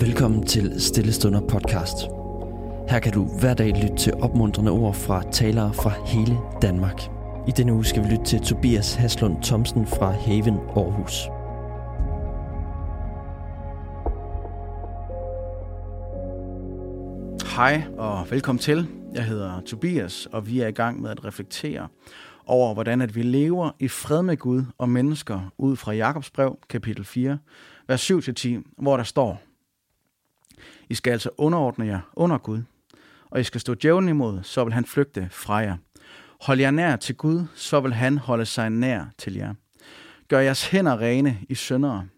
Velkommen 0.00 0.46
til 0.46 0.80
Stillestunder 0.80 1.40
podcast. 1.40 1.96
Her 2.88 3.00
kan 3.02 3.12
du 3.12 3.24
hver 3.40 3.54
dag 3.54 3.68
lytte 3.82 3.96
til 3.96 4.14
opmuntrende 4.14 4.70
ord 4.70 4.94
fra 4.94 5.22
talere 5.32 5.74
fra 5.74 5.92
hele 6.06 6.38
Danmark. 6.62 7.02
I 7.48 7.50
denne 7.50 7.72
uge 7.72 7.84
skal 7.84 8.04
vi 8.04 8.08
lytte 8.08 8.24
til 8.24 8.40
Tobias 8.40 8.94
Haslund 8.94 9.42
Thomsen 9.42 9.86
fra 9.86 10.10
Haven 10.10 10.54
Aarhus. 10.54 11.28
Hej 17.56 17.82
og 17.98 18.30
velkommen 18.30 18.60
til. 18.60 18.86
Jeg 19.14 19.24
hedder 19.24 19.60
Tobias, 19.60 20.28
og 20.32 20.46
vi 20.46 20.60
er 20.60 20.66
i 20.66 20.72
gang 20.72 21.02
med 21.02 21.10
at 21.10 21.24
reflektere 21.24 21.88
over, 22.46 22.74
hvordan 22.74 23.00
at 23.00 23.14
vi 23.14 23.22
lever 23.22 23.70
i 23.78 23.88
fred 23.88 24.22
med 24.22 24.36
Gud 24.36 24.62
og 24.78 24.88
mennesker 24.88 25.52
ud 25.58 25.76
fra 25.76 25.92
Jakobs 25.92 26.30
brev, 26.30 26.58
kapitel 26.68 27.04
4, 27.04 27.38
vers 27.88 28.10
7-10, 28.10 28.48
hvor 28.78 28.96
der 28.96 29.04
står, 29.04 29.40
i 30.90 30.94
skal 30.94 31.10
altså 31.10 31.30
underordne 31.38 31.86
jer 31.86 32.00
under 32.16 32.38
Gud, 32.38 32.62
og 33.30 33.40
I 33.40 33.44
skal 33.44 33.60
stå 33.60 33.74
djævlen 33.74 34.08
imod, 34.08 34.42
så 34.42 34.64
vil 34.64 34.72
han 34.72 34.84
flygte 34.84 35.28
fra 35.30 35.54
jer. 35.54 35.76
Hold 36.40 36.60
jer 36.60 36.70
nær 36.70 36.96
til 36.96 37.16
Gud, 37.16 37.46
så 37.54 37.80
vil 37.80 37.94
han 37.94 38.18
holde 38.18 38.46
sig 38.46 38.70
nær 38.70 39.04
til 39.18 39.34
jer. 39.34 39.54
Gør 40.28 40.40
jeres 40.40 40.66
hænder 40.66 41.00
rene 41.00 41.38
i 41.48 41.54
syndere. 41.54 42.08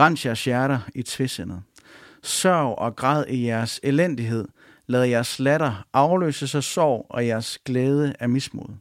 Rens 0.00 0.26
jeres 0.26 0.44
hjerter 0.44 0.78
i 0.94 1.02
tvisindet. 1.02 1.62
Sørg 2.22 2.78
og 2.78 2.96
græd 2.96 3.24
i 3.28 3.46
jeres 3.46 3.80
elendighed. 3.82 4.48
Lad 4.86 5.04
jeres 5.04 5.38
latter 5.38 5.86
afløse 5.92 6.48
sig 6.48 6.64
sorg 6.64 7.06
og 7.10 7.26
jeres 7.26 7.58
glæde 7.58 8.14
af 8.20 8.28
mismod. 8.28 8.74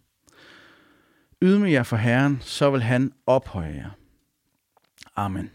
Ydmyg 1.41 1.71
jer 1.71 1.83
for 1.83 1.97
Herren, 1.97 2.39
så 2.41 2.69
vil 2.69 2.81
han 2.81 3.13
ophøje 3.25 3.73
jer. 3.75 3.89
Amen. 5.15 5.51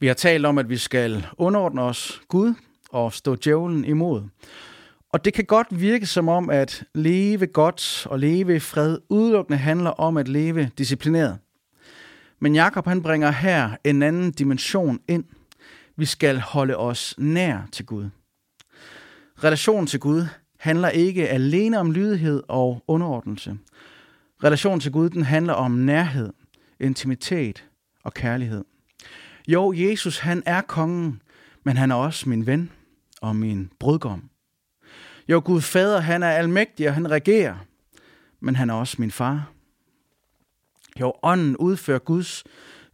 Vi 0.00 0.06
har 0.06 0.14
talt 0.14 0.46
om, 0.46 0.58
at 0.58 0.68
vi 0.68 0.76
skal 0.76 1.26
underordne 1.38 1.82
os 1.82 2.22
Gud 2.28 2.54
og 2.90 3.12
stå 3.12 3.36
djævlen 3.36 3.84
imod. 3.84 4.22
Og 5.12 5.24
det 5.24 5.34
kan 5.34 5.44
godt 5.44 5.80
virke 5.80 6.06
som 6.06 6.28
om, 6.28 6.50
at 6.50 6.84
leve 6.94 7.46
godt 7.46 8.06
og 8.06 8.18
leve 8.18 8.56
i 8.56 8.58
fred 8.58 8.98
udelukkende 9.08 9.58
handler 9.58 9.90
om 9.90 10.16
at 10.16 10.28
leve 10.28 10.70
disciplineret. 10.78 11.38
Men 12.38 12.54
Jakob 12.54 12.86
han 12.86 13.02
bringer 13.02 13.30
her 13.30 13.70
en 13.84 14.02
anden 14.02 14.32
dimension 14.32 15.00
ind. 15.08 15.24
Vi 15.96 16.04
skal 16.04 16.40
holde 16.40 16.76
os 16.76 17.14
nær 17.18 17.68
til 17.72 17.86
Gud. 17.86 18.08
Relationen 19.44 19.86
til 19.86 20.00
Gud 20.00 20.26
handler 20.58 20.88
ikke 20.88 21.28
alene 21.28 21.78
om 21.78 21.92
lydighed 21.92 22.42
og 22.48 22.84
underordnelse. 22.86 23.58
Relationen 24.44 24.80
til 24.80 24.92
Gud 24.92 25.10
den 25.10 25.22
handler 25.22 25.52
om 25.52 25.70
nærhed, 25.70 26.32
intimitet 26.80 27.64
og 28.04 28.14
kærlighed. 28.14 28.64
Jo, 29.52 29.72
Jesus 29.72 30.18
han 30.18 30.42
er 30.46 30.60
kongen, 30.60 31.22
men 31.64 31.76
han 31.76 31.90
er 31.90 31.94
også 31.94 32.28
min 32.28 32.46
ven 32.46 32.70
og 33.20 33.36
min 33.36 33.70
brudgom. 33.78 34.30
Jo, 35.28 35.42
Gud 35.44 35.60
fader 35.60 36.00
han 36.00 36.22
er 36.22 36.30
almægtig, 36.30 36.88
og 36.88 36.94
han 36.94 37.10
regerer, 37.10 37.56
men 38.40 38.56
han 38.56 38.70
er 38.70 38.74
også 38.74 38.96
min 38.98 39.10
far. 39.10 39.52
Jo, 41.00 41.12
ånden 41.22 41.56
udfører 41.56 41.98
Guds 41.98 42.44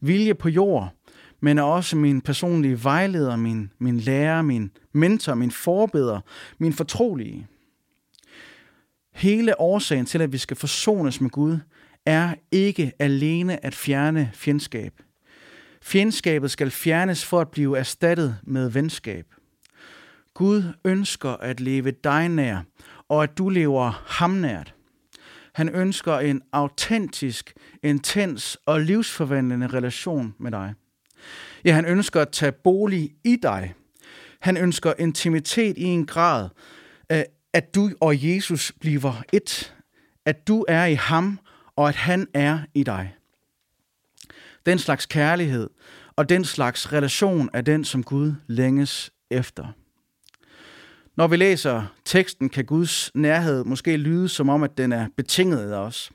vilje 0.01 0.35
på 0.35 0.49
jord, 0.49 0.95
men 1.41 1.59
er 1.59 1.63
også 1.63 1.97
min 1.97 2.21
personlige 2.21 2.85
vejleder, 2.85 3.37
min, 3.37 3.73
min 3.79 4.01
lærer, 4.01 4.43
min 4.43 4.71
mentor, 4.93 5.35
min 5.35 5.51
forbeder, 5.51 6.21
min 6.59 6.73
fortrolige. 6.73 7.47
Hele 9.15 9.61
årsagen 9.61 10.07
til, 10.07 10.23
at 10.23 10.33
vi 10.33 10.39
skal 10.39 10.57
forsones 10.57 11.21
med 11.21 11.31
Gud, 11.31 11.59
er 12.07 12.35
ikke 12.51 12.93
alene 12.99 13.65
at 13.65 13.75
fjerne 13.75 14.31
fjendskab. 14.35 14.93
Fjendskabet 15.87 16.51
skal 16.51 16.71
fjernes 16.71 17.25
for 17.25 17.41
at 17.41 17.51
blive 17.51 17.79
erstattet 17.79 18.39
med 18.43 18.69
venskab. 18.69 19.27
Gud 20.35 20.63
ønsker 20.85 21.31
at 21.31 21.61
leve 21.61 21.91
dig 21.91 22.29
nær, 22.29 22.63
og 23.09 23.23
at 23.23 23.39
du 23.39 23.49
lever 23.49 24.05
ham 24.07 24.31
nært. 24.31 24.75
Han 25.55 25.69
ønsker 25.69 26.19
en 26.19 26.43
autentisk, 26.53 27.55
intens 27.83 28.59
og 28.67 28.81
livsforvandlende 28.81 29.67
relation 29.67 30.35
med 30.39 30.51
dig. 30.51 30.75
Ja, 31.65 31.73
han 31.73 31.87
ønsker 31.87 32.21
at 32.21 32.29
tage 32.29 32.53
bolig 32.53 33.11
i 33.25 33.37
dig. 33.43 33.75
Han 34.41 34.57
ønsker 34.57 34.93
intimitet 34.99 35.79
i 35.79 35.85
en 35.85 36.07
grad, 36.07 36.49
øh, 37.13 37.23
at 37.53 37.75
du 37.75 37.91
og 38.01 38.29
Jesus 38.29 38.73
bliver 38.81 39.23
et. 39.33 39.75
At 40.25 40.49
du 40.49 40.65
er 40.69 40.85
i 40.85 40.95
ham, 40.95 41.39
og 41.77 41.89
at 41.89 41.97
han 41.97 42.27
er 42.35 42.59
i 42.75 42.83
dig. 42.83 43.17
Den 44.67 44.79
slags 44.79 45.07
kærlighed 45.07 45.71
og 46.17 46.29
den 46.29 46.45
slags 46.45 46.93
relation 46.93 47.51
er 47.53 47.61
den, 47.61 47.85
som 47.85 48.03
Gud 48.03 48.35
længes 48.47 49.11
efter. 49.31 49.67
Når 51.17 51.27
vi 51.27 51.37
læser 51.37 51.83
teksten, 52.05 52.49
kan 52.49 52.65
Guds 52.65 53.11
nærhed 53.15 53.65
måske 53.65 53.97
lyde 53.97 54.29
som 54.29 54.49
om, 54.49 54.63
at 54.63 54.79
den 54.79 54.93
er 54.93 55.09
betinget 55.17 55.73
af 55.73 55.77
os. 55.77 56.11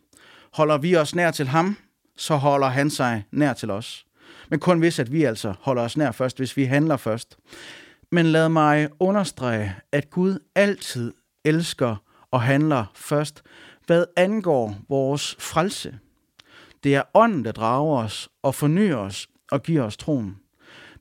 Holder 0.54 0.78
vi 0.78 0.96
os 0.96 1.16
nær 1.16 1.32
til 1.32 1.48
ham, 1.48 1.78
så 2.18 2.36
holder 2.36 2.68
han 2.68 2.90
sig 2.90 3.26
nær 3.32 3.54
til 3.54 3.72
os. 3.72 4.06
Men 4.50 4.60
kun 4.60 4.80
hvis, 4.80 5.00
at 5.00 5.12
vi 5.12 5.24
altså 5.24 5.54
holder 5.60 5.84
os 5.84 5.98
nær 5.98 6.12
først, 6.12 6.38
hvis 6.38 6.58
vi 6.58 6.64
handler 6.64 6.98
først. 6.98 7.38
Men 8.12 8.26
lad 8.26 8.50
mig 8.50 8.90
understrege, 9.00 9.76
at 9.92 10.10
Gud 10.10 10.40
altid 10.56 11.14
elsker 11.46 11.96
og 12.32 12.42
handler 12.42 12.86
først, 12.96 13.42
hvad 13.86 14.06
angår 14.16 14.78
vores 14.90 15.36
frelse. 15.40 16.00
Det 16.84 16.96
er 16.96 17.04
ånden, 17.14 17.46
der 17.46 17.52
drager 17.52 17.98
os 17.98 18.30
og 18.42 18.56
fornyer 18.56 18.96
os 18.96 19.30
og 19.52 19.64
giver 19.64 19.84
os 19.84 19.98
troen. 19.98 20.38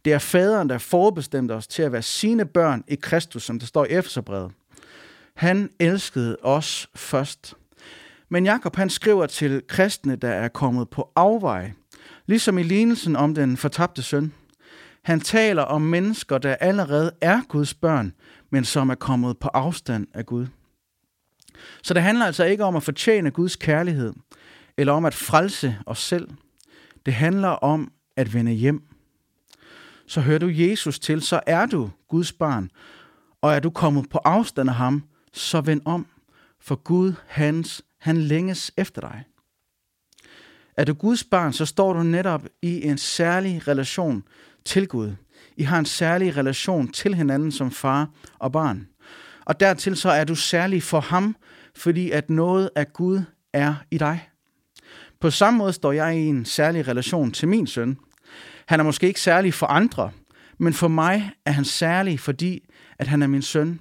Det 0.04 0.12
er 0.12 0.18
faderen, 0.18 0.68
der 0.68 0.78
forbestemte 0.78 1.52
os 1.52 1.66
til 1.66 1.82
at 1.82 1.92
være 1.92 2.02
sine 2.02 2.44
børn 2.44 2.84
i 2.88 2.94
Kristus, 2.94 3.42
som 3.42 3.58
det 3.58 3.68
står 3.68 3.84
i 3.84 3.88
Efeserbrevet. 3.88 4.52
Han 5.34 5.70
elskede 5.78 6.36
os 6.42 6.88
først. 6.94 7.54
Men 8.28 8.44
Jakob 8.44 8.76
han 8.76 8.90
skriver 8.90 9.26
til 9.26 9.62
kristne, 9.68 10.16
der 10.16 10.28
er 10.28 10.48
kommet 10.48 10.88
på 10.88 11.12
afvej, 11.16 11.72
ligesom 12.26 12.58
i 12.58 12.62
lignelsen 12.62 13.16
om 13.16 13.34
den 13.34 13.56
fortabte 13.56 14.02
søn. 14.02 14.32
Han 15.02 15.20
taler 15.20 15.62
om 15.62 15.82
mennesker, 15.82 16.38
der 16.38 16.54
allerede 16.54 17.12
er 17.20 17.40
Guds 17.48 17.74
børn, 17.74 18.12
men 18.50 18.64
som 18.64 18.90
er 18.90 18.94
kommet 18.94 19.38
på 19.38 19.48
afstand 19.48 20.06
af 20.14 20.26
Gud. 20.26 20.46
Så 21.82 21.94
det 21.94 22.02
handler 22.02 22.26
altså 22.26 22.44
ikke 22.44 22.64
om 22.64 22.76
at 22.76 22.82
fortjene 22.82 23.30
Guds 23.30 23.56
kærlighed, 23.56 24.12
eller 24.80 24.92
om 24.92 25.04
at 25.04 25.14
frelse 25.14 25.78
os 25.86 25.98
selv. 25.98 26.28
Det 27.06 27.14
handler 27.14 27.48
om 27.48 27.92
at 28.16 28.34
vende 28.34 28.52
hjem. 28.52 28.82
Så 30.06 30.20
hører 30.20 30.38
du 30.38 30.48
Jesus 30.48 30.98
til, 30.98 31.22
så 31.22 31.40
er 31.46 31.66
du 31.66 31.90
Guds 32.08 32.32
barn, 32.32 32.70
og 33.40 33.52
er 33.52 33.60
du 33.60 33.70
kommet 33.70 34.10
på 34.10 34.18
afstand 34.18 34.68
af 34.68 34.74
ham, 34.74 35.04
så 35.32 35.60
vend 35.60 35.80
om, 35.84 36.06
for 36.60 36.74
Gud, 36.74 37.12
hans, 37.26 37.82
han 37.98 38.16
længes 38.16 38.72
efter 38.76 39.00
dig. 39.00 39.24
Er 40.76 40.84
du 40.84 40.94
Guds 40.94 41.24
barn, 41.24 41.52
så 41.52 41.66
står 41.66 41.92
du 41.92 42.02
netop 42.02 42.42
i 42.62 42.86
en 42.86 42.98
særlig 42.98 43.68
relation 43.68 44.24
til 44.64 44.88
Gud. 44.88 45.12
I 45.56 45.62
har 45.62 45.78
en 45.78 45.86
særlig 45.86 46.36
relation 46.36 46.88
til 46.88 47.14
hinanden 47.14 47.52
som 47.52 47.70
far 47.70 48.10
og 48.38 48.52
barn. 48.52 48.88
Og 49.44 49.60
dertil 49.60 49.96
så 49.96 50.10
er 50.10 50.24
du 50.24 50.34
særlig 50.34 50.82
for 50.82 51.00
ham, 51.00 51.36
fordi 51.76 52.10
at 52.10 52.30
noget 52.30 52.70
af 52.76 52.92
Gud 52.92 53.22
er 53.52 53.74
i 53.90 53.98
dig. 53.98 54.29
På 55.20 55.30
samme 55.30 55.58
måde 55.58 55.72
står 55.72 55.92
jeg 55.92 56.16
i 56.16 56.26
en 56.26 56.44
særlig 56.44 56.88
relation 56.88 57.32
til 57.32 57.48
min 57.48 57.66
søn. 57.66 57.98
Han 58.66 58.80
er 58.80 58.84
måske 58.84 59.06
ikke 59.06 59.20
særlig 59.20 59.54
for 59.54 59.66
andre, 59.66 60.10
men 60.58 60.72
for 60.72 60.88
mig 60.88 61.30
er 61.44 61.50
han 61.50 61.64
særlig, 61.64 62.20
fordi 62.20 62.68
at 62.98 63.06
han 63.06 63.22
er 63.22 63.26
min 63.26 63.42
søn. 63.42 63.80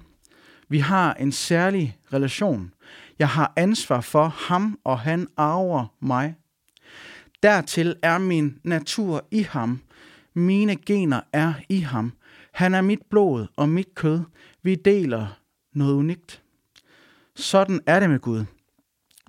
Vi 0.68 0.78
har 0.78 1.14
en 1.14 1.32
særlig 1.32 1.98
relation. 2.12 2.72
Jeg 3.18 3.28
har 3.28 3.52
ansvar 3.56 4.00
for 4.00 4.28
ham, 4.28 4.78
og 4.84 5.00
han 5.00 5.26
arver 5.36 5.86
mig. 6.00 6.34
Dertil 7.42 7.96
er 8.02 8.18
min 8.18 8.58
natur 8.64 9.26
i 9.30 9.42
ham. 9.42 9.80
Mine 10.34 10.76
gener 10.76 11.20
er 11.32 11.54
i 11.68 11.78
ham. 11.78 12.12
Han 12.52 12.74
er 12.74 12.80
mit 12.80 13.00
blod 13.10 13.46
og 13.56 13.68
mit 13.68 13.94
kød. 13.94 14.20
Vi 14.62 14.74
deler 14.74 15.26
noget 15.74 15.94
unikt. 15.94 16.42
Sådan 17.36 17.80
er 17.86 18.00
det 18.00 18.10
med 18.10 18.18
Gud. 18.18 18.44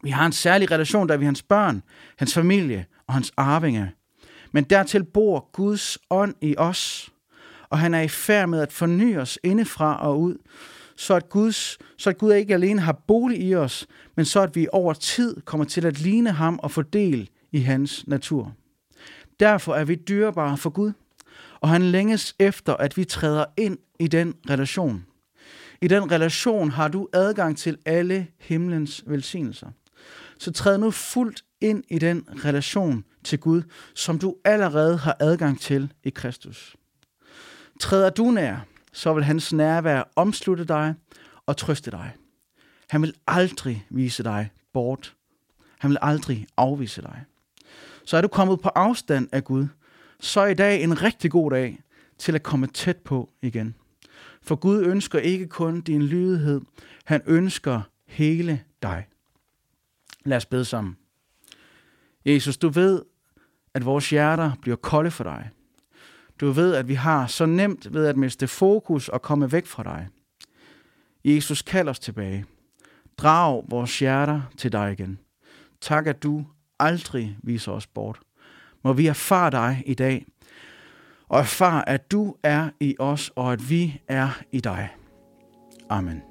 Vi 0.04 0.10
har 0.10 0.26
en 0.26 0.32
særlig 0.32 0.72
relation, 0.72 1.08
der 1.08 1.14
er 1.14 1.18
vi 1.18 1.26
hans 1.26 1.44
børn, 1.44 1.84
hans 2.18 2.34
familie 2.34 2.86
og 3.08 3.14
hans 3.14 3.34
arvinge. 3.38 3.92
Men 4.52 4.64
dertil 4.64 5.04
bor 5.04 5.50
Guds 5.52 5.98
ånd 6.10 6.36
i 6.42 6.56
os, 6.58 7.10
og 7.70 7.80
han 7.80 7.94
er 7.94 8.02
i 8.02 8.08
færd 8.08 8.50
med 8.50 8.62
at 8.62 8.72
forny 8.72 9.18
os 9.18 9.40
indefra 9.44 10.02
og 10.02 10.22
ud, 10.22 10.38
så 10.96 11.14
at, 11.14 11.30
Guds, 11.30 11.78
så 11.98 12.10
at 12.10 12.18
Gud 12.18 12.34
ikke 12.34 12.54
alene 12.54 12.82
har 12.82 12.92
bolig 13.08 13.42
i 13.42 13.56
os, 13.56 13.88
men 14.16 14.26
så 14.26 14.42
at 14.42 14.56
vi 14.56 14.68
over 14.72 14.94
tid 14.94 15.42
kommer 15.42 15.66
til 15.66 15.86
at 15.86 16.00
ligne 16.00 16.32
ham 16.32 16.60
og 16.64 16.72
få 16.72 16.82
del 16.82 17.30
i 17.52 17.60
hans 17.60 18.08
natur. 18.08 18.54
Derfor 19.40 19.76
er 19.76 19.84
vi 19.84 19.96
dyrebare 19.96 20.58
for 20.58 20.70
Gud, 20.70 20.92
og 21.60 21.70
han 21.70 21.82
længes 21.82 22.36
efter, 22.40 22.74
at 22.74 22.98
vi 22.98 23.06
træder 23.06 23.46
ind 23.58 23.78
i 24.00 24.08
den 24.08 24.34
relation. 24.50 25.06
I 25.82 25.88
den 25.88 26.12
relation 26.12 26.72
har 26.72 26.88
du 26.88 27.08
adgang 27.14 27.58
til 27.58 27.78
alle 27.86 28.28
himlens 28.40 29.04
velsignelser. 29.08 29.68
Så 30.42 30.52
træd 30.52 30.78
nu 30.78 30.92
fuldt 30.92 31.44
ind 31.62 31.84
i 31.90 32.00
den 32.00 32.28
relation 32.46 33.04
til 33.24 33.40
Gud, 33.40 33.62
som 33.96 34.20
du 34.20 34.36
allerede 34.46 34.98
har 34.98 35.18
adgang 35.20 35.60
til 35.60 35.94
i 36.04 36.10
Kristus. 36.10 36.76
Træder 37.80 38.10
du 38.10 38.32
nær, 38.32 38.58
så 38.94 39.14
vil 39.14 39.24
hans 39.24 39.54
nærvær 39.54 40.12
omslutte 40.16 40.66
dig 40.66 40.96
og 41.46 41.58
trøste 41.58 41.92
dig. 41.92 42.12
Han 42.90 43.02
vil 43.02 43.14
aldrig 43.28 43.86
vise 43.90 44.24
dig 44.24 44.52
bort. 44.74 45.16
Han 45.80 45.90
vil 45.90 45.98
aldrig 46.02 46.48
afvise 46.58 47.02
dig. 47.02 47.24
Så 48.06 48.18
er 48.18 48.22
du 48.22 48.28
kommet 48.28 48.62
på 48.62 48.70
afstand 48.70 49.30
af 49.32 49.44
Gud, 49.44 49.68
så 50.20 50.40
er 50.40 50.48
i 50.48 50.54
dag 50.54 50.84
en 50.84 51.02
rigtig 51.02 51.32
god 51.32 51.52
dag 51.52 51.84
til 52.18 52.36
at 52.36 52.44
komme 52.44 52.68
tæt 52.68 52.98
på 52.98 53.30
igen. 53.42 53.76
For 54.42 54.56
Gud 54.56 54.84
ønsker 54.86 55.20
ikke 55.20 55.48
kun 55.48 55.82
din 55.82 56.04
lydighed, 56.04 56.62
han 57.06 57.22
ønsker 57.26 57.82
hele 58.08 58.64
dig. 58.82 59.08
Lad 60.26 60.38
os 60.38 60.46
bede 60.46 60.66
sammen. 60.66 60.98
Jesus, 62.26 62.58
du 62.58 62.70
ved, 62.70 63.02
at 63.74 63.86
vores 63.86 64.10
hjerter 64.10 64.52
bliver 64.62 64.78
kolde 64.78 65.12
for 65.12 65.24
dig. 65.24 65.50
Du 66.40 66.52
ved, 66.52 66.76
at 66.76 66.88
vi 66.88 66.94
har 66.94 67.28
så 67.28 67.46
nemt 67.46 67.94
ved 67.94 68.08
at 68.08 68.18
miste 68.18 68.48
fokus 68.48 69.10
og 69.10 69.22
komme 69.22 69.52
væk 69.52 69.66
fra 69.66 69.84
dig. 69.84 70.08
Jesus, 71.26 71.62
kald 71.62 71.90
os 71.90 72.00
tilbage. 72.00 72.46
Drag 73.18 73.64
vores 73.70 74.00
hjerter 74.00 74.42
til 74.58 74.72
dig 74.72 74.92
igen. 74.92 75.20
Tak, 75.82 76.08
at 76.08 76.24
du 76.24 76.46
aldrig 76.80 77.38
viser 77.44 77.72
os 77.72 77.88
bort. 77.88 78.20
Må 78.84 78.94
vi 78.94 79.08
erfare 79.08 79.52
dig 79.52 79.84
i 79.86 79.94
dag, 79.94 80.26
og 81.30 81.40
erfare, 81.40 81.90
at 81.90 82.12
du 82.12 82.36
er 82.44 82.70
i 82.80 82.96
os, 83.00 83.32
og 83.36 83.54
at 83.54 83.70
vi 83.70 84.02
er 84.08 84.30
i 84.52 84.60
dig. 84.60 84.90
Amen. 85.90 86.31